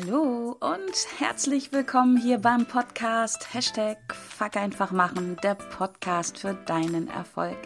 [0.00, 7.08] Hallo und herzlich willkommen hier beim Podcast Hashtag Fuck einfach machen, der Podcast für deinen
[7.08, 7.56] Erfolg.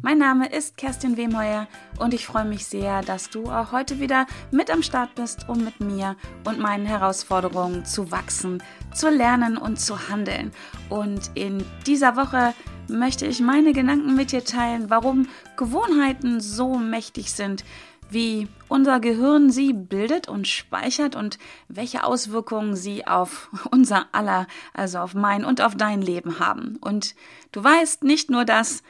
[0.00, 1.68] Mein Name ist Kerstin Wemheuer
[1.98, 5.62] und ich freue mich sehr, dass du auch heute wieder mit am Start bist, um
[5.62, 8.62] mit mir und meinen Herausforderungen zu wachsen,
[8.94, 10.52] zu lernen und zu handeln.
[10.88, 12.54] Und in dieser Woche
[12.88, 17.64] möchte ich meine Gedanken mit dir teilen, warum Gewohnheiten so mächtig sind,
[18.10, 24.98] wie unser Gehirn sie bildet und speichert und welche Auswirkungen sie auf unser aller, also
[24.98, 26.76] auf mein und auf dein Leben haben.
[26.80, 27.14] Und
[27.52, 28.82] du weißt nicht nur das,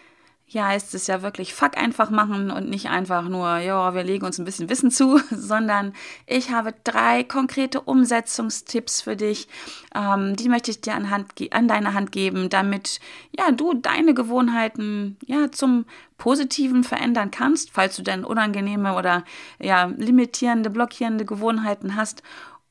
[0.46, 4.24] ja, heißt es ja wirklich Fuck einfach machen und nicht einfach nur, ja, wir legen
[4.24, 5.94] uns ein bisschen Wissen zu, sondern
[6.26, 9.48] ich habe drei konkrete Umsetzungstipps für dich.
[9.94, 13.00] Ähm, die möchte ich dir an, Hand, an deine Hand geben, damit
[13.36, 15.86] ja du deine Gewohnheiten ja zum
[16.18, 19.24] Positiven verändern kannst, falls du denn unangenehme oder
[19.58, 22.22] ja limitierende, blockierende Gewohnheiten hast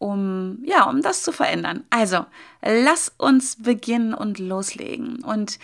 [0.03, 1.85] um ja, um das zu verändern.
[1.89, 2.25] Also,
[2.61, 5.23] lass uns beginnen und loslegen.
[5.23, 5.59] Und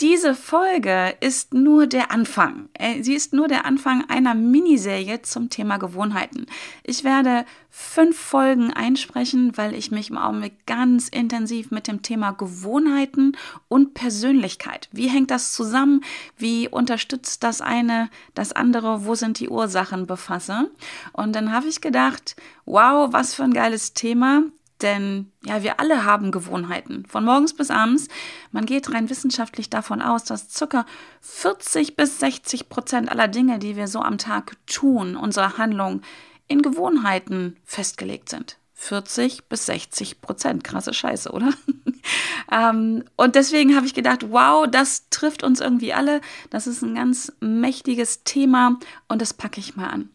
[0.00, 2.68] diese Folge ist nur der Anfang.
[2.74, 6.46] Äh, sie ist nur der Anfang einer Miniserie zum Thema Gewohnheiten.
[6.84, 12.30] Ich werde fünf Folgen einsprechen, weil ich mich im Augenblick ganz intensiv mit dem Thema
[12.30, 14.88] Gewohnheiten und Persönlichkeit.
[14.92, 16.04] Wie hängt das zusammen?
[16.36, 19.04] Wie unterstützt das eine das andere?
[19.04, 20.70] Wo sind die Ursachen befasse?
[21.12, 24.42] Und dann habe ich gedacht, wow, was für ein geiles Thema.
[24.82, 27.04] Denn ja, wir alle haben Gewohnheiten.
[27.06, 28.08] Von morgens bis abends.
[28.52, 30.86] Man geht rein wissenschaftlich davon aus, dass ca.
[31.20, 36.02] 40 bis 60 Prozent aller Dinge, die wir so am Tag tun, unsere Handlungen,
[36.46, 38.58] in Gewohnheiten festgelegt sind.
[38.74, 40.62] 40 bis 60 Prozent.
[40.62, 41.52] Krasse Scheiße, oder?
[42.52, 46.20] ähm, und deswegen habe ich gedacht, wow, das trifft uns irgendwie alle.
[46.50, 50.10] Das ist ein ganz mächtiges Thema und das packe ich mal an.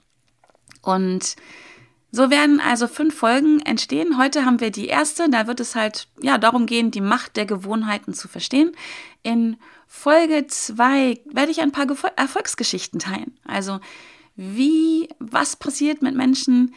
[0.82, 1.36] Und
[2.16, 4.20] so werden also fünf Folgen entstehen.
[4.20, 5.32] Heute haben wir die erste.
[5.32, 8.72] Da wird es halt ja darum gehen, die Macht der Gewohnheiten zu verstehen.
[9.24, 9.58] In
[9.88, 13.36] Folge zwei werde ich ein paar Erfolgsgeschichten teilen.
[13.46, 13.80] Also
[14.36, 16.76] wie, was passiert mit Menschen,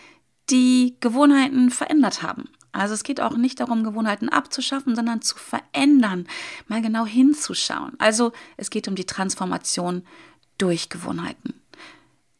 [0.49, 2.49] die Gewohnheiten verändert haben.
[2.72, 6.27] Also es geht auch nicht darum, Gewohnheiten abzuschaffen, sondern zu verändern,
[6.66, 7.93] mal genau hinzuschauen.
[7.99, 10.03] Also es geht um die Transformation
[10.56, 11.56] durch Gewohnheiten.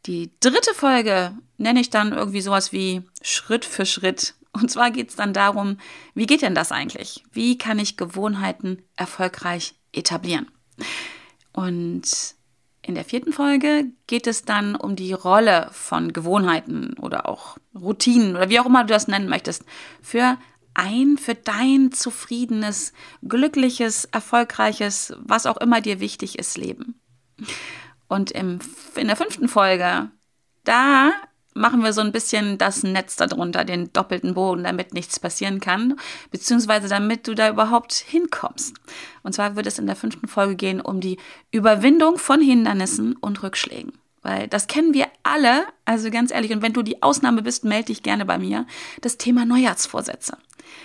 [0.07, 4.35] Die dritte Folge nenne ich dann irgendwie sowas wie Schritt für Schritt.
[4.53, 5.77] Und zwar geht es dann darum,
[6.15, 7.25] wie geht denn das eigentlich?
[7.31, 10.47] Wie kann ich Gewohnheiten erfolgreich etablieren?
[11.51, 12.35] Und
[12.81, 18.37] in der vierten Folge geht es dann um die Rolle von Gewohnheiten oder auch Routinen
[18.37, 19.65] oder wie auch immer du das nennen möchtest
[20.01, 20.37] für
[20.73, 22.93] ein, für dein zufriedenes,
[23.27, 27.01] glückliches, erfolgreiches, was auch immer dir wichtig ist, Leben.
[28.07, 28.59] Und im,
[28.95, 30.09] in der fünften Folge,
[30.63, 31.11] da
[31.57, 35.95] machen wir so ein bisschen das Netz darunter, den doppelten Boden, damit nichts passieren kann,
[36.31, 38.75] beziehungsweise damit du da überhaupt hinkommst.
[39.23, 41.17] Und zwar wird es in der fünften Folge gehen um die
[41.51, 43.93] Überwindung von Hindernissen und Rückschlägen.
[44.21, 47.87] Weil das kennen wir alle, also ganz ehrlich, und wenn du die Ausnahme bist, melde
[47.87, 48.65] dich gerne bei mir,
[49.01, 50.37] das Thema Neujahrsvorsätze.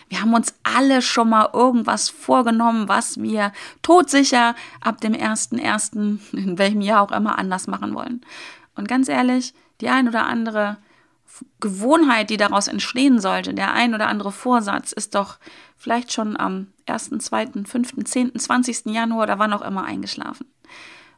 [0.09, 6.59] Wir haben uns alle schon mal irgendwas vorgenommen, was wir todsicher ab dem 1.1., in
[6.59, 8.20] welchem Jahr auch immer, anders machen wollen.
[8.75, 10.78] Und ganz ehrlich, die ein oder andere
[11.60, 15.38] Gewohnheit, die daraus entstehen sollte, der ein oder andere Vorsatz, ist doch
[15.76, 18.87] vielleicht schon am 1., 2., 5., 10., 20.
[18.87, 20.47] Januar oder wann auch immer eingeschlafen.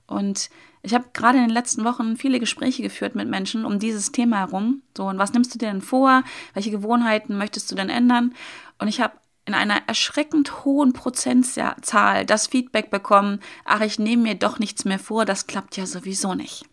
[0.07, 0.51] Und
[0.85, 4.39] ich habe gerade in den letzten Wochen viele Gespräche geführt mit Menschen um dieses Thema
[4.39, 4.83] herum.
[4.97, 6.23] So, und was nimmst du dir denn vor?
[6.53, 8.35] Welche Gewohnheiten möchtest du denn ändern?
[8.79, 9.15] Und ich habe
[9.47, 14.99] in einer erschreckend hohen Prozentzahl das Feedback bekommen, ach, ich nehme mir doch nichts mehr
[14.99, 16.65] vor, das klappt ja sowieso nicht.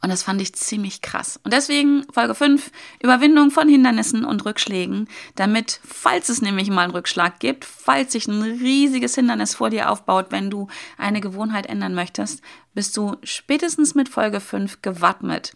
[0.00, 1.40] Und das fand ich ziemlich krass.
[1.42, 2.70] Und deswegen Folge 5,
[3.02, 8.28] Überwindung von Hindernissen und Rückschlägen, damit, falls es nämlich mal einen Rückschlag gibt, falls sich
[8.28, 12.42] ein riesiges Hindernis vor dir aufbaut, wenn du eine Gewohnheit ändern möchtest,
[12.74, 15.52] bist du spätestens mit Folge 5 gewappnet.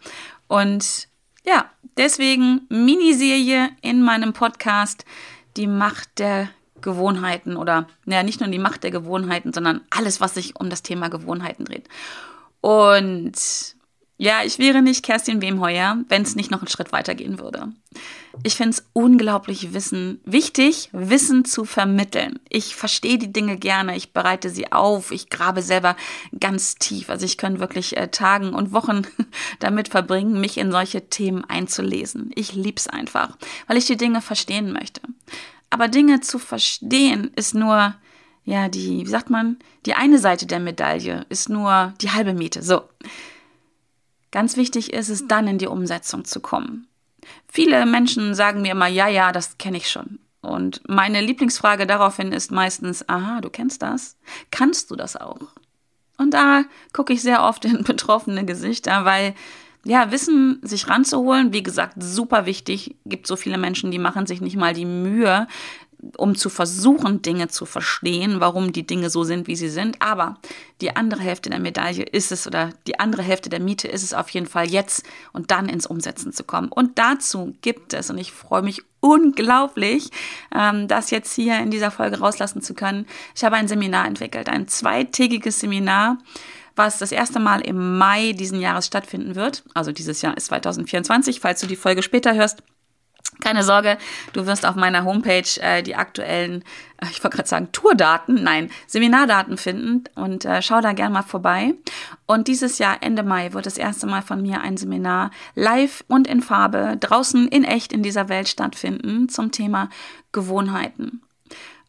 [0.49, 1.09] Und
[1.45, 5.05] ja, deswegen Miniserie in meinem Podcast,
[5.57, 6.51] die Macht der
[6.81, 10.83] Gewohnheiten oder, naja, nicht nur die Macht der Gewohnheiten, sondern alles, was sich um das
[10.83, 11.89] Thema Gewohnheiten dreht.
[12.61, 13.37] Und
[14.19, 17.73] ja, ich wäre nicht Kerstin Wemheuer, wenn es nicht noch einen Schritt weitergehen würde.
[18.45, 22.39] Ich finde es unglaublich wissen, wichtig, Wissen zu vermitteln.
[22.49, 25.97] Ich verstehe die Dinge gerne, ich bereite sie auf, ich grabe selber
[26.39, 27.11] ganz tief.
[27.11, 29.03] Also ich kann wirklich äh, Tagen und Wochen
[29.59, 32.31] damit verbringen, mich in solche Themen einzulesen.
[32.35, 33.37] Ich lieb's einfach,
[33.67, 35.03] weil ich die Dinge verstehen möchte.
[35.69, 37.95] Aber Dinge zu verstehen ist nur,
[38.45, 42.63] ja, die, wie sagt man, die eine Seite der Medaille ist nur die halbe Miete.
[42.63, 42.83] So.
[44.33, 46.89] Ganz wichtig ist es dann in die Umsetzung zu kommen.
[47.47, 50.19] Viele Menschen sagen mir immer, ja, ja, das kenne ich schon.
[50.41, 54.17] Und meine Lieblingsfrage daraufhin ist meistens, aha, du kennst das?
[54.51, 55.39] Kannst du das auch?
[56.19, 59.35] Und da gucke ich sehr oft in betroffene Gesichter, weil
[59.85, 62.97] ja, Wissen sich ranzuholen, wie gesagt, super wichtig.
[63.05, 65.49] Gibt so viele Menschen, die machen sich nicht mal die Mühe,
[66.17, 70.01] um zu versuchen, Dinge zu verstehen, warum die Dinge so sind, wie sie sind.
[70.01, 70.39] Aber
[70.81, 74.15] die andere Hälfte der Medaille ist es oder die andere Hälfte der Miete ist es
[74.15, 76.69] auf jeden Fall jetzt und dann ins Umsetzen zu kommen.
[76.69, 80.11] Und dazu gibt es, und ich freue mich unglaublich,
[80.55, 83.07] ähm, das jetzt hier in dieser Folge rauslassen zu können.
[83.35, 86.19] Ich habe ein Seminar entwickelt, ein zweitägiges Seminar
[86.75, 89.63] was das erste Mal im Mai diesen Jahres stattfinden wird.
[89.75, 92.63] Also dieses Jahr ist 2024, falls du die Folge später hörst.
[93.43, 93.99] Keine Sorge,
[94.35, 96.63] du wirst auf meiner Homepage äh, die aktuellen,
[96.99, 101.23] äh, ich wollte gerade sagen, Tourdaten, nein, Seminardaten finden und äh, schau da gerne mal
[101.23, 101.75] vorbei.
[102.27, 106.29] Und dieses Jahr, Ende Mai, wird das erste Mal von mir ein Seminar live und
[106.29, 109.91] in Farbe draußen in echt in dieser Welt stattfinden zum Thema
[110.31, 111.21] Gewohnheiten.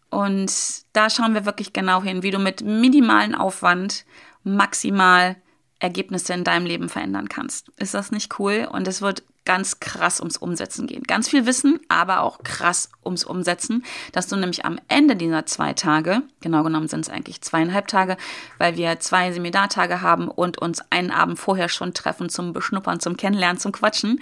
[0.09, 0.51] Und
[0.93, 4.05] da schauen wir wirklich genau hin, wie du mit minimalen Aufwand
[4.43, 5.35] maximal
[5.77, 7.71] Ergebnisse in deinem Leben verändern kannst.
[7.77, 8.67] Ist das nicht cool?
[8.71, 11.03] Und es wird ganz krass ums Umsetzen gehen.
[11.03, 15.73] Ganz viel Wissen, aber auch krass ums Umsetzen, dass du nämlich am Ende dieser zwei
[15.73, 18.17] Tage, genau genommen sind es eigentlich zweieinhalb Tage,
[18.57, 23.17] weil wir zwei Seminartage haben und uns einen Abend vorher schon treffen zum Beschnuppern, zum
[23.17, 24.21] Kennenlernen, zum Quatschen.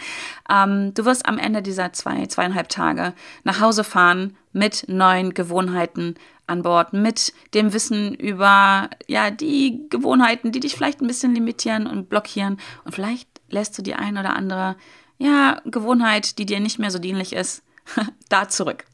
[0.50, 3.14] Ähm, du wirst am Ende dieser zwei, zweieinhalb Tage
[3.44, 6.16] nach Hause fahren mit neuen Gewohnheiten
[6.48, 11.88] an Bord, mit dem Wissen über ja die Gewohnheiten, die dich vielleicht ein bisschen limitieren
[11.88, 14.76] und blockieren und vielleicht lässt du die ein oder andere
[15.22, 17.62] ja, Gewohnheit, die dir nicht mehr so dienlich ist,
[18.30, 18.86] da zurück.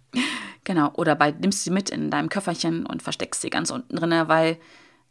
[0.66, 0.92] Genau.
[0.96, 4.58] Oder bei, nimmst sie mit in deinem Köfferchen und versteckst sie ganz unten drin, weil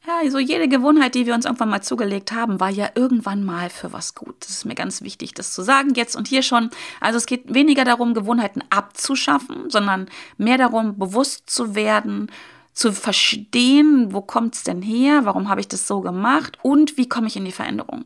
[0.07, 3.71] ja, so jede Gewohnheit, die wir uns irgendwann mal zugelegt haben, war ja irgendwann mal
[3.71, 4.37] für was gut.
[4.41, 6.71] Das ist mir ganz wichtig, das zu sagen jetzt und hier schon.
[7.01, 12.31] Also es geht weniger darum, Gewohnheiten abzuschaffen, sondern mehr darum, bewusst zu werden,
[12.75, 17.09] zu verstehen, wo kommt es denn her, warum habe ich das so gemacht und wie
[17.09, 18.05] komme ich in die Veränderung.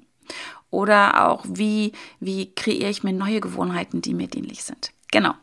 [0.71, 4.93] Oder auch, wie, wie kreiere ich mir neue Gewohnheiten, die mir dienlich sind.
[5.11, 5.35] Genau.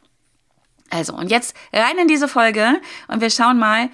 [0.90, 3.90] Also, und jetzt rein in diese Folge und wir schauen mal,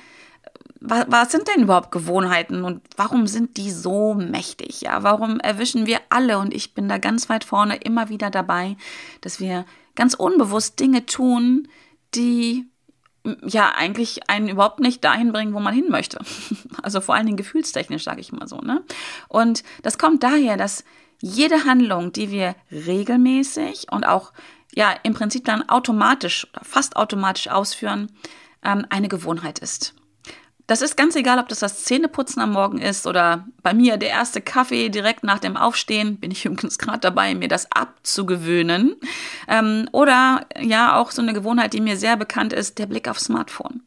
[0.80, 4.81] was, was sind denn überhaupt Gewohnheiten und warum sind die so mächtig?
[4.81, 8.75] Ja, warum erwischen wir alle und ich bin da ganz weit vorne immer wieder dabei,
[9.21, 9.65] dass wir
[9.95, 11.68] ganz unbewusst Dinge tun,
[12.13, 12.65] die
[13.45, 16.19] ja eigentlich einen überhaupt nicht dahin bringen, wo man hin möchte.
[16.81, 18.57] Also vor allen Dingen gefühlstechnisch, sage ich mal so.
[18.57, 18.83] Ne?
[19.30, 20.83] Und das kommt daher, dass
[21.24, 24.34] jede Handlung, die wir regelmäßig und auch
[24.75, 28.12] ja im Prinzip dann automatisch oder fast automatisch ausführen,
[28.62, 29.96] ähm, eine Gewohnheit ist.
[30.68, 34.10] Das ist ganz egal, ob das das Zähneputzen am Morgen ist oder bei mir der
[34.10, 36.18] erste Kaffee direkt nach dem Aufstehen.
[36.18, 38.98] Bin ich übrigens gerade dabei, mir das abzugewöhnen.
[39.48, 43.26] Ähm, oder ja, auch so eine Gewohnheit, die mir sehr bekannt ist, der Blick aufs
[43.26, 43.81] Smartphone.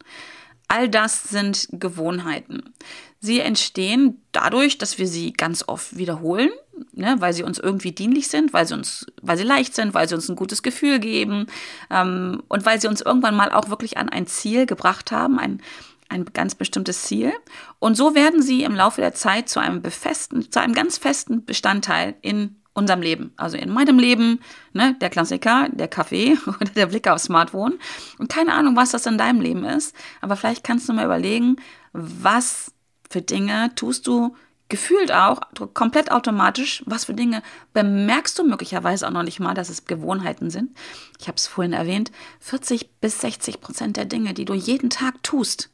[0.69, 2.73] All das sind Gewohnheiten.
[3.21, 6.51] Sie entstehen dadurch, dass wir sie ganz oft wiederholen,
[6.93, 10.09] ne, weil sie uns irgendwie dienlich sind, weil sie uns, weil sie leicht sind, weil
[10.09, 11.47] sie uns ein gutes Gefühl geben
[11.91, 15.61] ähm, und weil sie uns irgendwann mal auch wirklich an ein Ziel gebracht haben, ein,
[16.09, 17.33] ein ganz bestimmtes Ziel.
[17.79, 21.45] Und so werden sie im Laufe der Zeit zu einem befesten, zu einem ganz festen
[21.45, 23.33] Bestandteil in unserem Leben.
[23.37, 24.41] Also in meinem Leben,
[24.73, 27.79] ne, der Klassiker, der Kaffee oder der Blick aufs Smartphone.
[28.19, 29.97] Und keine Ahnung, was das in deinem Leben ist.
[30.21, 31.57] Aber vielleicht kannst du mal überlegen,
[31.93, 32.73] was
[33.09, 34.37] für Dinge tust du
[34.69, 35.41] gefühlt auch
[35.75, 37.43] komplett automatisch, was für Dinge
[37.73, 40.77] bemerkst du möglicherweise auch noch nicht mal, dass es Gewohnheiten sind.
[41.21, 45.23] Ich habe es vorhin erwähnt, 40 bis 60 Prozent der Dinge, die du jeden Tag
[45.23, 45.71] tust,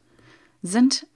[0.63, 1.07] sind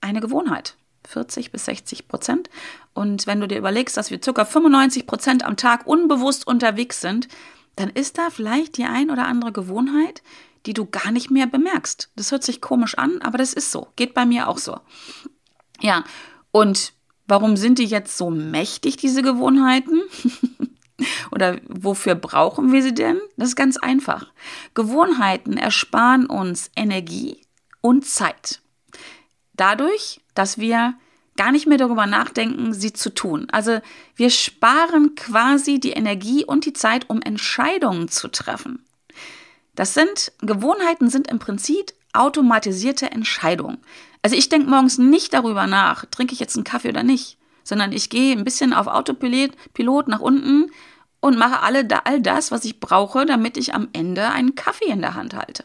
[0.00, 0.76] eine Gewohnheit.
[1.04, 2.50] 40 bis 60 Prozent.
[2.94, 4.44] Und wenn du dir überlegst, dass wir ca.
[4.44, 7.28] 95 Prozent am Tag unbewusst unterwegs sind,
[7.76, 10.22] dann ist da vielleicht die ein oder andere Gewohnheit,
[10.66, 12.10] die du gar nicht mehr bemerkst.
[12.16, 13.88] Das hört sich komisch an, aber das ist so.
[13.96, 14.78] Geht bei mir auch so.
[15.80, 16.04] Ja,
[16.52, 16.92] und
[17.32, 20.02] warum sind die jetzt so mächtig, diese Gewohnheiten?
[21.32, 23.22] Oder wofür brauchen wir sie denn?
[23.38, 24.30] Das ist ganz einfach.
[24.74, 27.40] Gewohnheiten ersparen uns Energie
[27.80, 28.60] und Zeit.
[29.54, 30.92] Dadurch, dass wir
[31.38, 33.46] gar nicht mehr darüber nachdenken, sie zu tun.
[33.50, 33.80] Also
[34.14, 38.84] wir sparen quasi die Energie und die Zeit, um Entscheidungen zu treffen.
[39.74, 43.78] Das sind Gewohnheiten sind im Prinzip automatisierte Entscheidungen.
[44.22, 47.92] Also ich denke morgens nicht darüber nach, trinke ich jetzt einen Kaffee oder nicht, sondern
[47.92, 50.70] ich gehe ein bisschen auf Autopilot nach unten
[51.20, 55.00] und mache alle, all das, was ich brauche, damit ich am Ende einen Kaffee in
[55.00, 55.64] der Hand halte.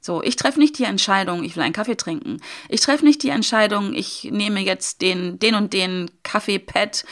[0.00, 2.40] So, ich treffe nicht die Entscheidung, ich will einen Kaffee trinken.
[2.68, 7.04] Ich treffe nicht die Entscheidung, ich nehme jetzt den, den und den Kaffeepad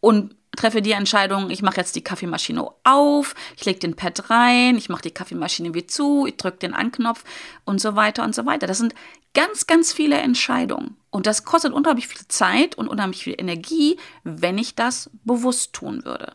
[0.00, 4.76] und treffe die Entscheidung, ich mache jetzt die Kaffeemaschine auf, ich lege den Pad rein,
[4.78, 7.24] ich mache die Kaffeemaschine wieder zu, ich drücke den Anknopf
[7.64, 8.66] und so weiter und so weiter.
[8.66, 8.94] Das sind
[9.36, 10.96] ganz, ganz viele Entscheidungen.
[11.10, 16.04] Und das kostet unheimlich viel Zeit und unheimlich viel Energie, wenn ich das bewusst tun
[16.06, 16.34] würde.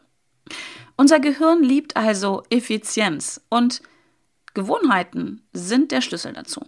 [0.98, 3.82] Unser Gehirn liebt also Effizienz und
[4.54, 6.62] Gewohnheiten sind der Schlüssel dazu.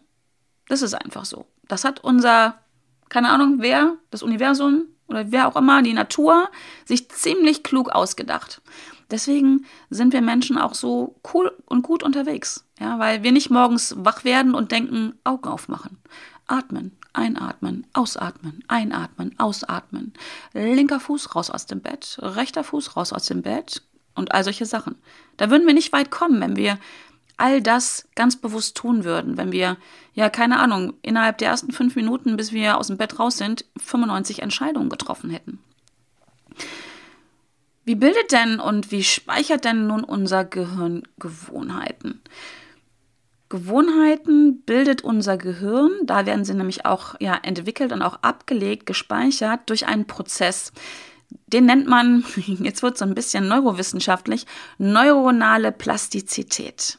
[0.67, 1.45] Das ist einfach so.
[1.67, 2.57] Das hat unser,
[3.09, 6.49] keine Ahnung, wer, das Universum, oder wer auch immer, die Natur,
[6.85, 8.61] sich ziemlich klug ausgedacht.
[9.12, 12.65] Deswegen sind wir Menschen auch so cool und gut unterwegs.
[12.79, 15.98] Ja, weil wir nicht morgens wach werden und denken, Augen aufmachen.
[16.48, 20.13] Atmen, einatmen, ausatmen, einatmen, ausatmen.
[20.53, 23.81] Linker Fuß raus aus dem Bett, rechter Fuß raus aus dem Bett
[24.15, 24.95] und all solche Sachen.
[25.38, 26.77] Da würden wir nicht weit kommen, wenn wir
[27.38, 29.77] all das ganz bewusst tun würden, wenn wir,
[30.13, 33.65] ja, keine Ahnung, innerhalb der ersten fünf Minuten, bis wir aus dem Bett raus sind,
[33.77, 35.60] 95 Entscheidungen getroffen hätten.
[37.85, 42.21] Wie bildet denn und wie speichert denn nun unser Gehirn Gewohnheiten?
[43.49, 49.69] Gewohnheiten bildet unser Gehirn, da werden sie nämlich auch ja, entwickelt und auch abgelegt, gespeichert
[49.69, 50.71] durch einen Prozess.
[51.47, 54.47] Den nennt man, jetzt wird es so ein bisschen neurowissenschaftlich,
[54.79, 56.97] neuronale Plastizität.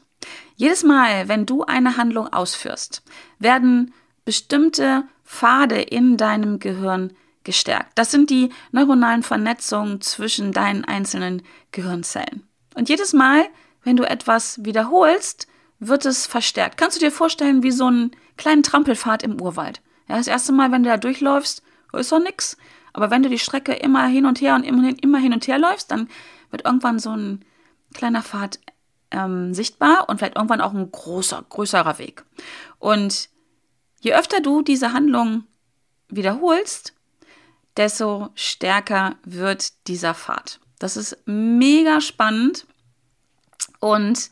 [0.54, 3.02] Jedes Mal, wenn du eine Handlung ausführst,
[3.38, 3.92] werden
[4.24, 7.14] bestimmte Pfade in deinem Gehirn
[7.44, 7.92] gestärkt.
[7.94, 12.46] Das sind die neuronalen Vernetzungen zwischen deinen einzelnen Gehirnzellen.
[12.74, 13.46] Und jedes Mal,
[13.82, 15.46] wenn du etwas wiederholst,
[15.78, 16.76] wird es verstärkt.
[16.76, 19.82] Kannst du dir vorstellen, wie so einen kleinen Trampelpfad im Urwald?
[20.08, 22.56] Ja, das erste Mal, wenn du da durchläufst, ist doch nix.
[22.92, 25.90] Aber wenn du die Strecke immer hin und her und immer hin und her läufst,
[25.90, 26.08] dann
[26.50, 27.44] wird irgendwann so ein
[27.92, 28.58] kleiner Pfad
[29.10, 32.24] ähm, sichtbar und vielleicht irgendwann auch ein großer, größerer Weg.
[32.78, 33.28] Und
[34.00, 35.44] je öfter du diese Handlung
[36.08, 36.93] wiederholst,
[37.76, 40.60] desto stärker wird dieser Pfad.
[40.78, 42.66] Das ist mega spannend
[43.80, 44.30] und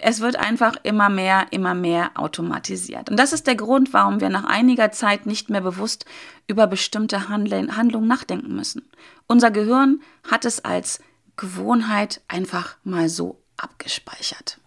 [0.00, 3.10] es wird einfach immer mehr, immer mehr automatisiert.
[3.10, 6.04] Und das ist der Grund, warum wir nach einiger Zeit nicht mehr bewusst
[6.46, 8.88] über bestimmte Handlungen nachdenken müssen.
[9.26, 10.00] Unser Gehirn
[10.30, 11.00] hat es als
[11.36, 14.60] Gewohnheit einfach mal so abgespeichert.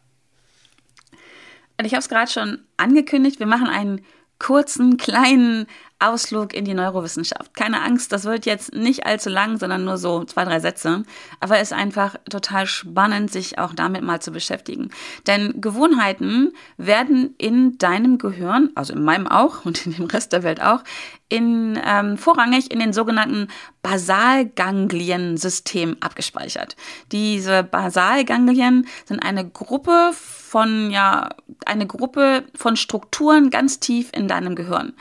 [1.78, 4.06] Und ich habe es gerade schon angekündigt, wir machen einen
[4.38, 5.68] kurzen, kleinen
[6.01, 7.53] Ausflug in die Neurowissenschaft.
[7.53, 11.03] Keine Angst, das wird jetzt nicht allzu lang, sondern nur so zwei, drei Sätze.
[11.39, 14.89] Aber es ist einfach total spannend, sich auch damit mal zu beschäftigen.
[15.27, 20.43] Denn Gewohnheiten werden in deinem Gehirn, also in meinem auch und in dem Rest der
[20.43, 20.84] Welt auch,
[21.29, 23.48] in, ähm, vorrangig in den sogenannten
[23.84, 26.75] Basalganglien-System abgespeichert.
[27.13, 31.29] Diese Basalganglien sind eine Gruppe von, ja,
[31.65, 34.91] eine Gruppe von Strukturen ganz tief in deinem Gehirn.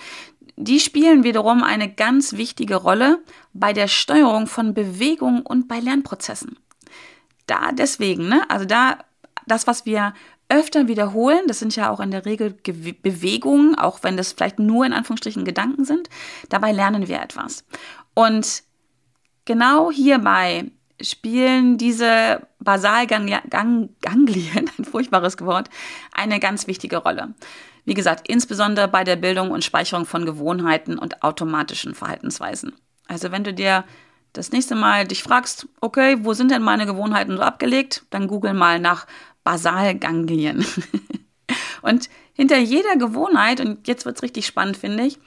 [0.62, 3.21] Die spielen wiederum eine ganz wichtige Rolle
[3.55, 6.59] bei der Steuerung von Bewegung und bei Lernprozessen.
[7.47, 8.99] Da deswegen, ne, also da
[9.47, 10.12] das, was wir
[10.50, 14.59] öfter wiederholen, das sind ja auch in der Regel Ge Bewegungen, auch wenn das vielleicht
[14.59, 16.11] nur in Anführungsstrichen Gedanken sind,
[16.50, 17.64] dabei lernen wir etwas.
[18.12, 18.62] Und
[19.47, 20.71] genau hierbei
[21.02, 23.40] spielen diese Basalganglien,
[24.78, 25.71] ein furchtbares Wort,
[26.12, 27.35] eine ganz wichtige Rolle.
[27.85, 32.75] Wie gesagt, insbesondere bei der Bildung und Speicherung von Gewohnheiten und automatischen Verhaltensweisen.
[33.09, 33.85] Also wenn du dir
[34.33, 38.54] das nächste Mal dich fragst, okay, wo sind denn meine Gewohnheiten so abgelegt, dann google
[38.54, 39.07] mal nach
[39.42, 40.64] Basalganglien.
[41.83, 45.19] und hinter jeder Gewohnheit, und jetzt wird es richtig spannend, finde ich,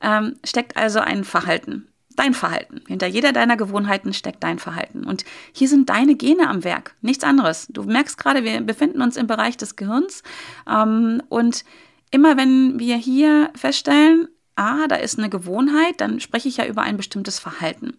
[0.00, 1.88] ähm, steckt also ein Verhalten.
[2.16, 2.82] Dein Verhalten.
[2.86, 5.04] Hinter jeder deiner Gewohnheiten steckt dein Verhalten.
[5.04, 7.66] Und hier sind deine Gene am Werk, nichts anderes.
[7.70, 10.22] Du merkst gerade, wir befinden uns im Bereich des Gehirns
[10.68, 11.64] ähm, und
[12.10, 16.82] immer wenn wir hier feststellen, ah, da ist eine Gewohnheit, dann spreche ich ja über
[16.82, 17.96] ein bestimmtes Verhalten.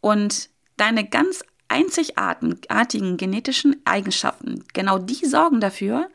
[0.00, 6.08] Und deine ganz einzigartigen genetischen Eigenschaften, genau die sorgen dafür,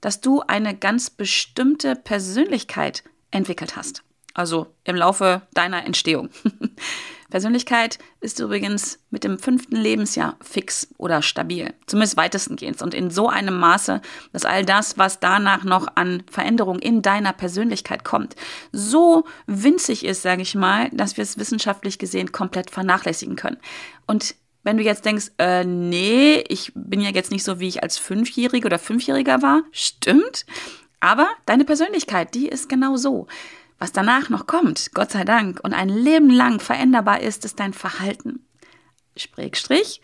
[0.00, 4.03] dass du eine ganz bestimmte Persönlichkeit entwickelt hast.
[4.34, 6.28] Also im Laufe deiner Entstehung.
[7.30, 13.28] Persönlichkeit ist übrigens mit dem fünften Lebensjahr fix oder stabil, zumindest weitestgehend und in so
[13.28, 18.36] einem Maße, dass all das, was danach noch an Veränderung in deiner Persönlichkeit kommt,
[18.70, 23.58] so winzig ist, sage ich mal, dass wir es wissenschaftlich gesehen komplett vernachlässigen können.
[24.06, 27.82] Und wenn du jetzt denkst, äh, nee, ich bin ja jetzt nicht so, wie ich
[27.82, 30.46] als Fünfjährige oder Fünfjähriger war, stimmt,
[31.00, 33.26] aber deine Persönlichkeit, die ist genau so.
[33.78, 37.72] Was danach noch kommt, Gott sei Dank, und ein Leben lang veränderbar ist, ist dein
[37.72, 38.46] Verhalten.
[39.16, 40.00] Sprich,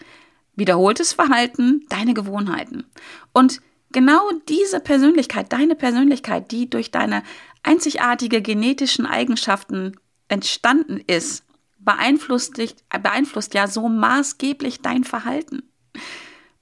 [0.55, 2.85] wiederholtes Verhalten, deine Gewohnheiten.
[3.33, 3.61] Und
[3.93, 7.23] genau diese Persönlichkeit, deine Persönlichkeit, die durch deine
[7.63, 9.97] einzigartige genetischen Eigenschaften
[10.29, 11.45] entstanden ist,
[11.79, 15.63] beeinflusst, dich, beeinflusst ja so maßgeblich dein Verhalten.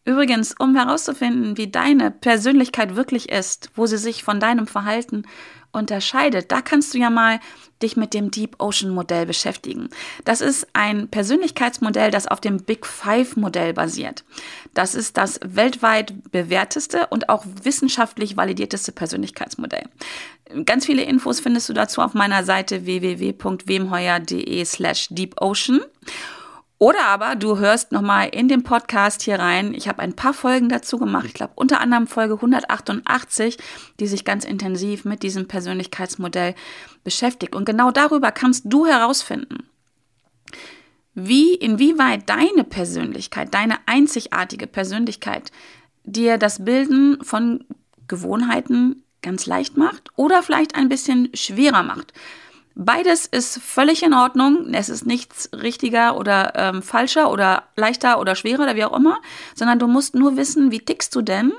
[0.08, 5.24] Übrigens, um herauszufinden, wie deine Persönlichkeit wirklich ist, wo sie sich von deinem Verhalten
[5.70, 7.40] unterscheidet, da kannst du ja mal
[7.82, 9.90] dich mit dem Deep Ocean Modell beschäftigen.
[10.24, 14.24] Das ist ein Persönlichkeitsmodell, das auf dem Big Five Modell basiert.
[14.72, 19.90] Das ist das weltweit bewährteste und auch wissenschaftlich validierteste Persönlichkeitsmodell.
[20.64, 25.82] Ganz viele Infos findest du dazu auf meiner Seite www.wemheuer.de slash deepocean.
[26.78, 29.74] Oder aber du hörst nochmal in den Podcast hier rein.
[29.74, 31.26] Ich habe ein paar Folgen dazu gemacht.
[31.26, 33.58] Ich glaube unter anderem Folge 188,
[33.98, 36.54] die sich ganz intensiv mit diesem Persönlichkeitsmodell
[37.02, 37.56] beschäftigt.
[37.56, 39.68] Und genau darüber kannst du herausfinden,
[41.14, 45.50] wie, inwieweit deine Persönlichkeit, deine einzigartige Persönlichkeit
[46.04, 47.64] dir das Bilden von
[48.06, 52.12] Gewohnheiten ganz leicht macht oder vielleicht ein bisschen schwerer macht.
[52.80, 54.72] Beides ist völlig in Ordnung.
[54.72, 59.18] Es ist nichts richtiger oder ähm, falscher oder leichter oder schwerer oder wie auch immer,
[59.56, 61.52] sondern du musst nur wissen, wie tickst du denn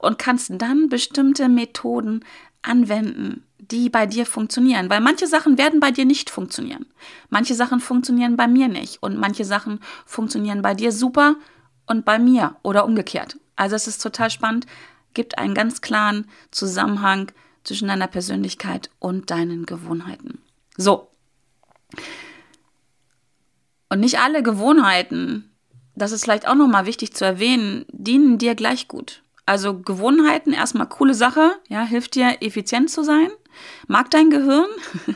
[0.00, 2.24] und kannst dann bestimmte Methoden
[2.62, 4.90] anwenden, die bei dir funktionieren.
[4.90, 6.86] Weil manche Sachen werden bei dir nicht funktionieren.
[7.30, 11.36] Manche Sachen funktionieren bei mir nicht und manche Sachen funktionieren bei dir super
[11.86, 13.38] und bei mir oder umgekehrt.
[13.54, 14.66] Also es ist total spannend,
[15.14, 17.30] gibt einen ganz klaren Zusammenhang
[17.62, 20.40] zwischen deiner Persönlichkeit und deinen Gewohnheiten.
[20.76, 21.08] So.
[23.88, 25.50] Und nicht alle Gewohnheiten,
[25.94, 29.22] das ist vielleicht auch nochmal wichtig zu erwähnen, dienen dir gleich gut.
[29.46, 33.28] Also Gewohnheiten, erstmal coole Sache, ja, hilft dir effizient zu sein,
[33.86, 34.66] mag dein Gehirn,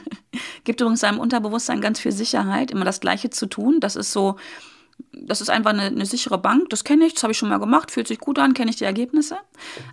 [0.65, 3.81] gibt übrigens deinem Unterbewusstsein ganz viel Sicherheit, immer das Gleiche zu tun.
[3.81, 4.37] Das ist so,
[5.13, 7.59] das ist einfach eine, eine sichere Bank, das kenne ich, das habe ich schon mal
[7.59, 9.39] gemacht, fühlt sich gut an, kenne ich die Ergebnisse.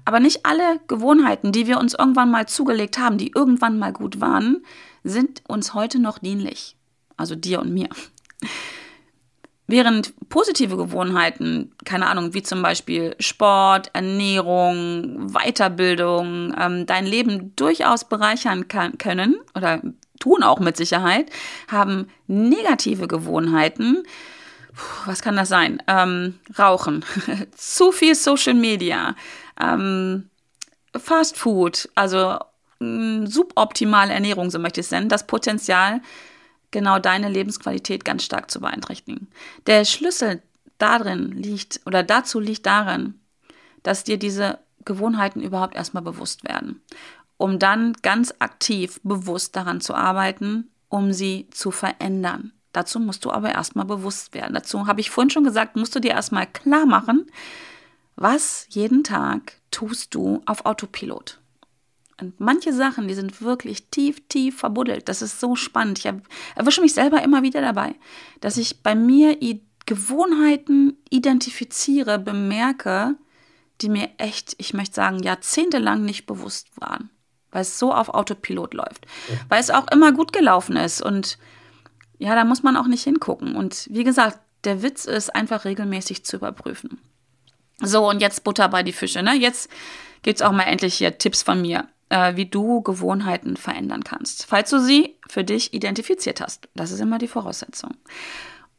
[0.06, 4.22] Aber nicht alle Gewohnheiten, die wir uns irgendwann mal zugelegt haben, die irgendwann mal gut
[4.22, 4.64] waren,
[5.04, 6.76] sind uns heute noch dienlich.
[7.18, 7.90] Also dir und mir.
[9.70, 18.08] Während positive Gewohnheiten, keine Ahnung, wie zum Beispiel Sport, Ernährung, Weiterbildung, ähm, dein Leben durchaus
[18.08, 19.82] bereichern kann, können oder
[20.20, 21.30] tun auch mit Sicherheit,
[21.68, 24.04] haben negative Gewohnheiten.
[24.78, 25.82] Puh, was kann das sein?
[25.88, 27.04] Ähm, Rauchen,
[27.56, 29.16] zu viel Social Media,
[29.60, 30.30] ähm,
[30.96, 32.40] Fast Food, also
[32.80, 36.00] suboptimale Ernährung, so möchte ich es nennen, das Potenzial,
[36.70, 39.30] genau deine Lebensqualität ganz stark zu beeinträchtigen.
[39.66, 40.44] Der Schlüssel
[40.78, 43.20] darin liegt oder dazu liegt darin,
[43.82, 46.82] dass dir diese Gewohnheiten überhaupt erstmal bewusst werden,
[47.38, 52.54] um dann ganz aktiv bewusst daran zu arbeiten, um sie zu verändern.
[52.78, 54.54] Dazu musst du aber erstmal bewusst werden.
[54.54, 57.26] Dazu habe ich vorhin schon gesagt, musst du dir erstmal klar machen,
[58.16, 61.40] was jeden Tag tust du auf Autopilot.
[62.22, 65.10] Und manche Sachen, die sind wirklich tief, tief verbuddelt.
[65.10, 65.98] Das ist so spannend.
[65.98, 66.14] Ich
[66.54, 67.96] erwische mich selber immer wieder dabei,
[68.42, 69.40] dass ich bei mir
[69.88, 73.16] Gewohnheiten identifiziere, bemerke,
[73.82, 77.10] die mir echt, ich möchte sagen, jahrzehntelang nicht bewusst waren.
[77.50, 79.08] Weil es so auf Autopilot läuft.
[79.50, 81.02] Weil es auch immer gut gelaufen ist.
[81.02, 81.40] Und
[82.20, 83.56] ja, da muss man auch nicht hingucken.
[83.56, 87.00] Und wie gesagt, der Witz ist einfach regelmäßig zu überprüfen.
[87.80, 89.22] So, und jetzt Butter bei die Fische.
[89.22, 89.36] Ne?
[89.36, 89.70] Jetzt
[90.24, 94.46] gibt es auch mal endlich hier Tipps von mir äh, wie du Gewohnheiten verändern kannst,
[94.46, 96.70] falls du sie für dich identifiziert hast.
[96.76, 97.96] Das ist immer die Voraussetzung.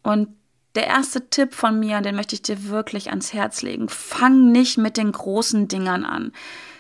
[0.03, 0.29] Und
[0.75, 3.89] der erste Tipp von mir, den möchte ich dir wirklich ans Herz legen.
[3.89, 6.33] Fang nicht mit den großen Dingern an.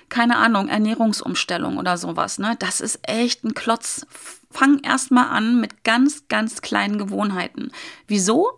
[0.09, 2.57] Keine Ahnung, Ernährungsumstellung oder sowas, ne?
[2.59, 4.07] Das ist echt ein Klotz.
[4.51, 7.71] Fang erstmal an mit ganz, ganz kleinen Gewohnheiten.
[8.07, 8.49] Wieso?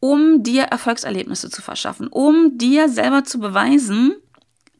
[0.00, 4.14] Um dir Erfolgserlebnisse zu verschaffen, um dir selber zu beweisen,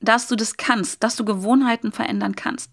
[0.00, 2.70] dass du das kannst, dass du Gewohnheiten verändern kannst.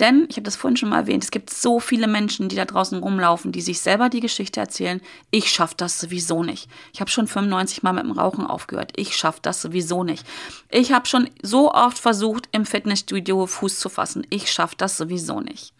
[0.00, 2.64] Denn, ich habe das vorhin schon mal erwähnt, es gibt so viele Menschen, die da
[2.64, 6.68] draußen rumlaufen, die sich selber die Geschichte erzählen, ich schaffe das sowieso nicht.
[6.92, 10.24] Ich habe schon 95 Mal mit dem Rauchen aufgehört, ich schaffe das sowieso nicht.
[10.70, 15.40] Ich habe schon so oft versucht, im Fitnessstudio Fuß zu fassen, ich schaffe das sowieso
[15.40, 15.72] nicht.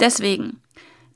[0.00, 0.60] Deswegen,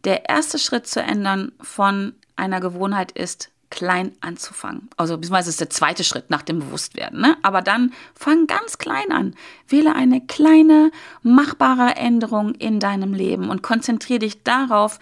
[0.05, 4.90] der erste Schritt zu ändern von einer Gewohnheit ist, klein anzufangen.
[4.99, 7.21] Also beziehungsweise ist der zweite Schritt nach dem Bewusstwerden.
[7.21, 7.38] Ne?
[7.42, 9.35] Aber dann fang ganz klein an.
[9.66, 10.90] Wähle eine kleine,
[11.23, 14.99] machbare Änderung in deinem Leben und konzentriere dich darauf,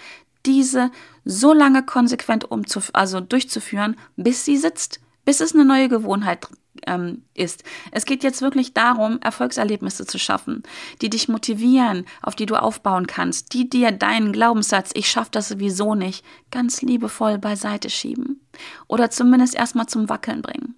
[0.47, 0.93] diese
[1.25, 2.47] so lange konsequent
[2.93, 6.47] also durchzuführen, bis sie sitzt, bis es eine neue Gewohnheit
[6.87, 7.65] ähm, ist.
[7.91, 10.63] Es geht jetzt wirklich darum, Erfolgserlebnisse zu schaffen,
[11.03, 15.49] die dich motivieren, auf die du aufbauen kannst, die dir deinen Glaubenssatz, ich schaffe das
[15.49, 18.41] sowieso nicht, ganz liebevoll beiseite schieben
[18.89, 20.75] oder zumindest erstmal zum Wackeln bringen.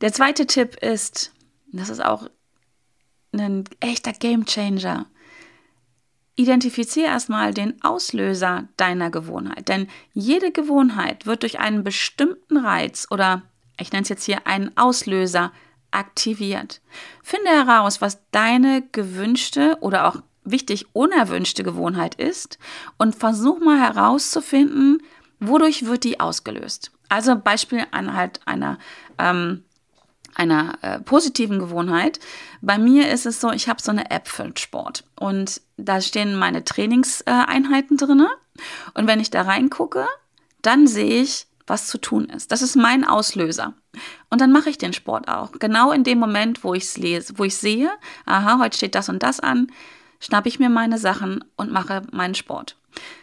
[0.00, 1.32] Der zweite Tipp ist,
[1.72, 2.28] das ist auch
[3.32, 5.06] ein echter Gamechanger.
[6.36, 9.68] identifiziere erstmal den Auslöser deiner Gewohnheit.
[9.68, 13.42] Denn jede Gewohnheit wird durch einen bestimmten Reiz oder
[13.78, 15.52] ich nenne es jetzt hier einen Auslöser
[15.90, 16.80] aktiviert.
[17.22, 22.58] Finde heraus, was deine gewünschte oder auch wichtig unerwünschte Gewohnheit ist
[22.96, 25.02] und versuch mal herauszufinden,
[25.40, 26.92] wodurch wird die ausgelöst.
[27.08, 28.78] Also Beispiel anhalt einer
[29.18, 29.64] ähm,
[30.38, 32.20] einer äh, positiven Gewohnheit.
[32.60, 36.36] Bei mir ist es so, ich habe so eine App für Sport und da stehen
[36.36, 38.26] meine Trainingseinheiten drin.
[38.94, 40.06] Und wenn ich da reingucke,
[40.62, 42.52] dann sehe ich, was zu tun ist.
[42.52, 43.74] Das ist mein Auslöser.
[44.30, 45.52] Und dann mache ich den Sport auch.
[45.58, 47.90] Genau in dem Moment, wo ich es lese, wo ich sehe,
[48.26, 49.70] aha, heute steht das und das an,
[50.20, 52.76] schnappe ich mir meine Sachen und mache meinen Sport.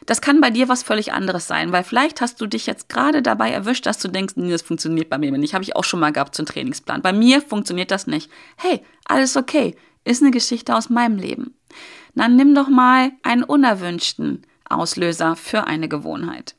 [0.05, 3.21] Das kann bei dir was völlig anderes sein, weil vielleicht hast du dich jetzt gerade
[3.21, 5.53] dabei erwischt, dass du denkst, nee, das funktioniert bei mir nicht.
[5.53, 7.01] Habe ich auch schon mal gehabt, einen Trainingsplan.
[7.01, 8.29] Bei mir funktioniert das nicht.
[8.58, 9.75] Hey, alles okay.
[10.03, 11.55] Ist eine Geschichte aus meinem Leben.
[12.13, 16.55] Dann nimm doch mal einen unerwünschten Auslöser für eine Gewohnheit.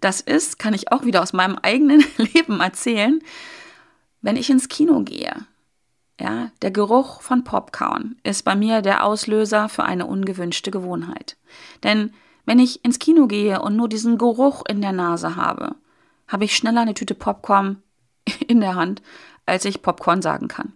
[0.00, 3.20] Das ist, kann ich auch wieder aus meinem eigenen Leben erzählen,
[4.20, 5.46] wenn ich ins Kino gehe.
[6.20, 11.36] Ja, der Geruch von Popcorn ist bei mir der Auslöser für eine ungewünschte Gewohnheit.
[11.82, 12.12] Denn
[12.44, 15.74] wenn ich ins Kino gehe und nur diesen Geruch in der Nase habe,
[16.28, 17.82] habe ich schneller eine Tüte Popcorn
[18.46, 19.02] in der Hand,
[19.46, 20.74] als ich Popcorn sagen kann.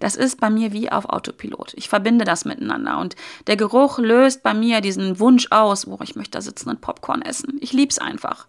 [0.00, 1.74] Das ist bei mir wie auf Autopilot.
[1.74, 6.16] Ich verbinde das miteinander und der Geruch löst bei mir diesen Wunsch aus, wo ich
[6.16, 7.58] möchte da sitzen und Popcorn essen.
[7.60, 8.46] Ich lieb's einfach.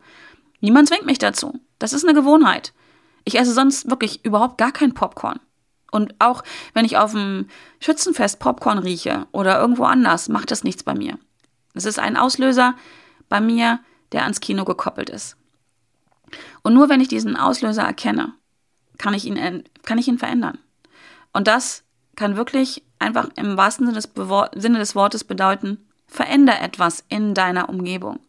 [0.61, 1.59] Niemand zwingt mich dazu.
[1.79, 2.73] Das ist eine Gewohnheit.
[3.23, 5.39] Ich esse sonst wirklich überhaupt gar kein Popcorn.
[5.91, 7.47] Und auch wenn ich auf dem
[7.79, 11.17] Schützenfest Popcorn rieche oder irgendwo anders, macht das nichts bei mir.
[11.73, 12.75] Es ist ein Auslöser
[13.29, 13.79] bei mir,
[14.11, 15.38] der ans Kino gekoppelt ist.
[16.63, 18.33] Und nur wenn ich diesen Auslöser erkenne,
[18.97, 20.57] kann ich ihn, kann ich ihn verändern.
[21.36, 21.84] Und das
[22.15, 24.10] kann wirklich einfach im wahrsten Sinne des,
[24.56, 28.19] Sinne des Wortes bedeuten, veränder etwas in deiner Umgebung,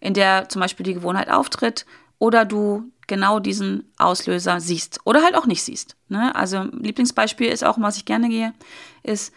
[0.00, 1.86] in der zum Beispiel die Gewohnheit auftritt
[2.18, 5.96] oder du genau diesen Auslöser siehst oder halt auch nicht siehst.
[6.10, 6.34] Ne?
[6.34, 8.52] Also Lieblingsbeispiel ist auch, was ich gerne gehe,
[9.02, 9.32] ist,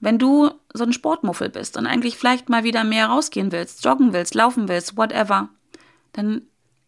[0.00, 4.14] wenn du so ein Sportmuffel bist und eigentlich vielleicht mal wieder mehr rausgehen willst, joggen
[4.14, 5.50] willst, laufen willst, whatever,
[6.14, 6.46] dann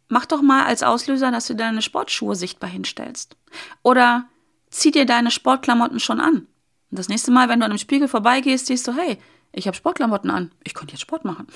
[0.09, 3.37] mach doch mal als Auslöser, dass du deine Sportschuhe sichtbar hinstellst.
[3.83, 4.25] Oder
[4.75, 6.47] zieh dir deine Sportklamotten schon an.
[6.91, 9.19] Und das nächste Mal, wenn du an einem Spiegel vorbeigehst, siehst du, hey,
[9.53, 11.47] ich habe Sportklamotten an, ich konnte jetzt Sport machen.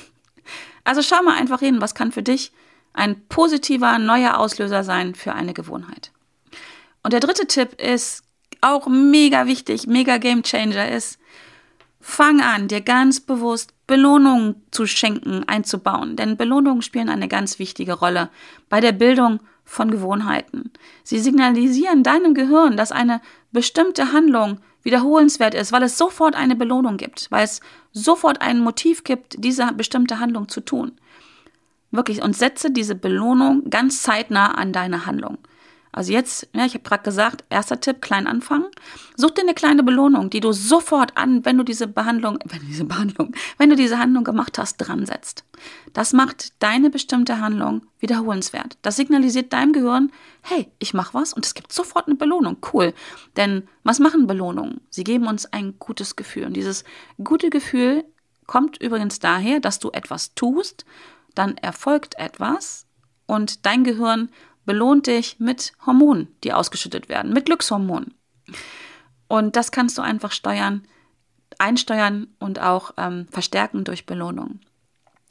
[0.85, 2.52] Also schau mal einfach hin, was kann für dich
[2.94, 6.11] ein positiver, neuer Auslöser sein für eine Gewohnheit.
[7.02, 8.24] Und der dritte Tipp ist
[8.61, 11.18] auch mega wichtig, mega Game Changer ist,
[12.00, 17.94] Fang an, dir ganz bewusst Belohnungen zu schenken, einzubauen, denn Belohnungen spielen eine ganz wichtige
[17.94, 18.31] Rolle
[18.68, 20.72] bei der Bildung von Gewohnheiten.
[21.04, 23.20] Sie signalisieren deinem Gehirn, dass eine
[23.52, 27.61] bestimmte Handlung wiederholenswert ist, weil es sofort eine Belohnung gibt, weil es
[27.92, 30.92] sofort ein Motiv gibt, diese bestimmte Handlung zu tun.
[31.90, 35.38] Wirklich, und setze diese Belohnung ganz zeitnah an deine Handlung.
[35.92, 38.66] Also jetzt, ja, ich habe gerade gesagt, erster Tipp, klein anfangen.
[39.16, 42.66] Such dir eine kleine Belohnung, die du sofort an, wenn du diese Behandlung, wenn du
[42.66, 45.44] diese Behandlung, wenn du diese Handlung gemacht hast, dran setzt.
[45.92, 48.77] Das macht deine bestimmte Handlung wiederholenswert.
[48.83, 52.59] Das signalisiert deinem Gehirn, hey, ich mache was und es gibt sofort eine Belohnung.
[52.72, 52.94] Cool.
[53.37, 54.81] Denn was machen Belohnungen?
[54.90, 56.44] Sie geben uns ein gutes Gefühl.
[56.44, 56.85] Und dieses
[57.22, 58.05] gute Gefühl
[58.46, 60.85] kommt übrigens daher, dass du etwas tust,
[61.35, 62.87] dann erfolgt etwas
[63.27, 64.31] und dein Gehirn
[64.68, 68.12] belohnt dich mit Hormonen, die ausgeschüttet werden, mit Glückshormonen.
[69.26, 70.83] Und das kannst du einfach steuern,
[71.57, 74.61] einsteuern und auch ähm, verstärken durch Belohnung.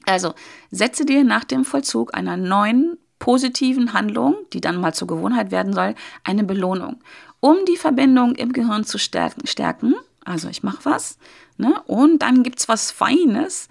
[0.07, 0.33] Also
[0.71, 5.73] setze dir nach dem Vollzug einer neuen positiven Handlung, die dann mal zur Gewohnheit werden
[5.73, 7.03] soll, eine Belohnung,
[7.39, 9.93] um die Verbindung im Gehirn zu stärken.
[10.25, 11.19] Also ich mache was
[11.57, 11.79] ne?
[11.85, 13.69] und dann gibt es was Feines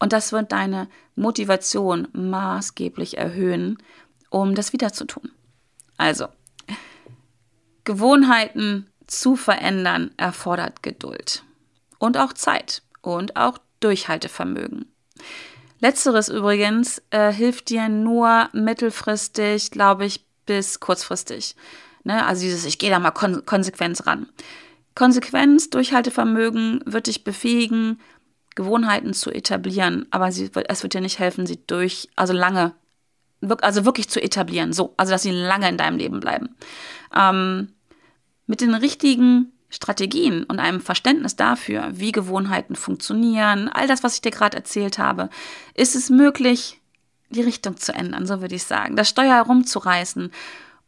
[0.00, 3.78] und das wird deine Motivation maßgeblich erhöhen
[4.34, 5.30] um das wieder zu tun.
[5.96, 6.26] Also,
[7.84, 11.44] Gewohnheiten zu verändern erfordert Geduld
[11.98, 14.86] und auch Zeit und auch Durchhaltevermögen.
[15.78, 21.54] Letzteres übrigens äh, hilft dir nur mittelfristig, glaube ich, bis kurzfristig.
[22.02, 22.24] Ne?
[22.26, 24.26] Also dieses, ich gehe da mal kon konsequent ran.
[24.94, 28.00] Konsequenz, Durchhaltevermögen wird dich befähigen,
[28.54, 32.72] Gewohnheiten zu etablieren, aber sie, es wird dir nicht helfen, sie durch, also lange
[33.60, 36.54] also wirklich zu etablieren, so, also dass sie lange in deinem Leben bleiben.
[37.14, 37.68] Ähm,
[38.46, 44.20] mit den richtigen Strategien und einem Verständnis dafür, wie Gewohnheiten funktionieren, all das, was ich
[44.20, 45.30] dir gerade erzählt habe,
[45.74, 46.80] ist es möglich,
[47.30, 50.30] die Richtung zu ändern, so würde ich sagen, das Steuer herumzureißen,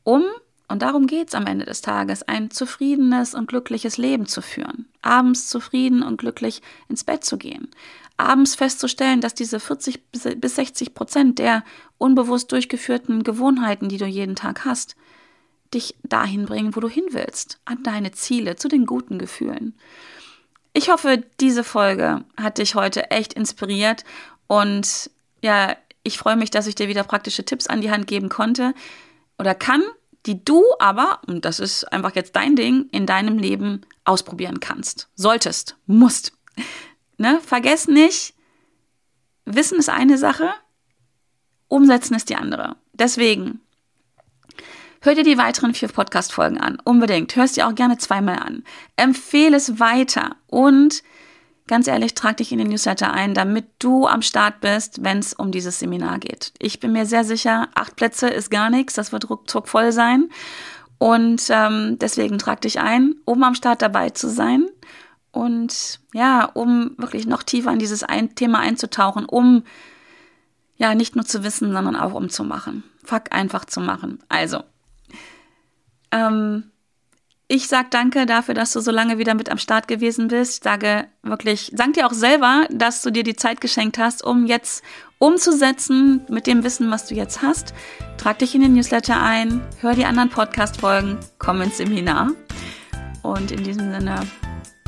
[0.04, 0.24] um
[0.68, 4.88] Und darum geht es am Ende des Tages, ein zufriedenes und glückliches Leben zu führen.
[5.00, 7.68] Abends zufrieden und glücklich ins Bett zu gehen.
[8.16, 11.64] Abends festzustellen, dass diese 40 bis 60 Prozent der
[11.98, 14.96] unbewusst durchgeführten Gewohnheiten, die du jeden Tag hast,
[15.74, 19.74] dich dahin bringen, wo du hin willst, an deine Ziele, zu den guten Gefühlen.
[20.72, 24.04] Ich hoffe, diese Folge hat dich heute echt inspiriert
[24.46, 25.10] und
[25.42, 28.74] ja, ich freue mich, dass ich dir wieder praktische Tipps an die Hand geben konnte
[29.38, 29.82] oder kann,
[30.26, 35.08] die du aber, und das ist einfach jetzt dein Ding, in deinem Leben ausprobieren kannst.
[35.14, 36.32] Solltest, musst.
[37.18, 37.40] Ne?
[37.40, 38.34] Vergess nicht,
[39.46, 40.50] Wissen ist eine Sache,
[41.68, 42.76] umsetzen ist die andere.
[42.92, 43.60] Deswegen,
[45.00, 46.78] hör dir die weiteren vier Podcast-Folgen an.
[46.84, 47.36] Unbedingt.
[47.36, 48.64] Hörst dir auch gerne zweimal an.
[48.96, 51.04] Empfehle es weiter und
[51.68, 55.32] ganz ehrlich, trag dich in den Newsletter ein, damit du am Start bist, wenn es
[55.32, 56.52] um dieses Seminar geht.
[56.58, 60.28] Ich bin mir sehr sicher, acht Plätze ist gar nichts, das wird ruckzuck voll sein.
[60.98, 64.66] Und ähm, deswegen trag dich ein, um am Start dabei zu sein.
[65.36, 69.64] Und ja, um wirklich noch tiefer in dieses ein Thema einzutauchen, um
[70.78, 72.84] ja nicht nur zu wissen, sondern auch um zu machen.
[73.04, 74.20] Fuck einfach zu machen.
[74.30, 74.62] Also,
[76.10, 76.70] ähm,
[77.48, 80.64] ich sag danke dafür, dass du so lange wieder mit am Start gewesen bist.
[80.64, 84.82] Sage wirklich, dank dir auch selber, dass du dir die Zeit geschenkt hast, um jetzt
[85.18, 87.74] umzusetzen mit dem Wissen, was du jetzt hast.
[88.16, 92.30] Trag dich in den Newsletter ein, hör die anderen Podcast-Folgen, komm ins Seminar.
[93.22, 94.20] Und in diesem Sinne,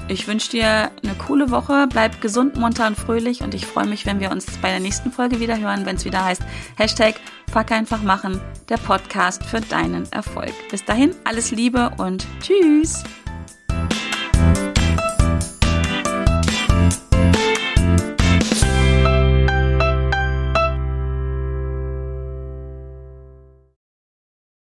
[0.08, 4.06] ich wünsche dir eine coole Woche, bleib gesund, munter und fröhlich und ich freue mich,
[4.06, 6.42] wenn wir uns bei der nächsten Folge wieder hören, wenn es wieder heißt
[6.76, 7.14] Hashtag
[7.52, 10.52] Fuck einfach machen, der Podcast für deinen Erfolg.
[10.70, 13.04] Bis dahin, alles Liebe und tschüss!